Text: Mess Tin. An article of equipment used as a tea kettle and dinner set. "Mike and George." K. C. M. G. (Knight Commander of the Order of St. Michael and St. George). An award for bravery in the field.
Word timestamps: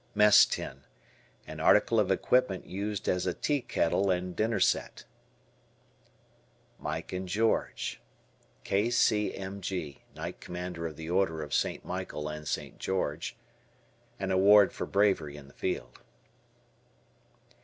Mess 0.15 0.47
Tin. 0.47 0.83
An 1.45 1.59
article 1.59 1.99
of 1.99 2.09
equipment 2.09 2.65
used 2.65 3.07
as 3.07 3.27
a 3.27 3.35
tea 3.35 3.61
kettle 3.61 4.09
and 4.09 4.35
dinner 4.35 4.59
set. 4.59 5.03
"Mike 6.79 7.13
and 7.13 7.27
George." 7.27 8.01
K. 8.63 8.89
C. 8.89 9.31
M. 9.35 9.61
G. 9.61 10.01
(Knight 10.15 10.41
Commander 10.41 10.87
of 10.87 10.95
the 10.95 11.11
Order 11.11 11.43
of 11.43 11.53
St. 11.53 11.85
Michael 11.85 12.27
and 12.29 12.47
St. 12.47 12.79
George). 12.79 13.37
An 14.19 14.31
award 14.31 14.73
for 14.73 14.87
bravery 14.87 15.37
in 15.37 15.47
the 15.47 15.53
field. 15.53 15.99